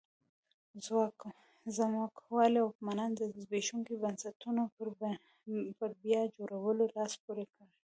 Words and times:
ځمکوالو 1.75 2.59
واکمنانو 2.67 3.15
د 3.17 3.21
زبېښونکو 3.43 3.93
بنسټونو 4.03 4.61
پر 5.79 5.89
بیا 6.03 6.21
جوړولو 6.37 6.83
لاس 6.95 7.13
پورې 7.25 7.45
کړ. 7.53 7.65